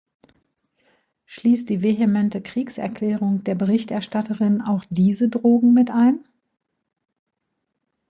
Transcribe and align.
Schließt 1.27 1.69
die 1.69 1.83
vehemente 1.83 2.41
Kriegserklärung 2.41 3.43
der 3.43 3.53
Berichterstatterin 3.53 4.59
auch 4.63 4.83
diese 4.89 5.29
Drogen 5.29 5.75
mit 5.75 5.91
ein? 5.91 6.25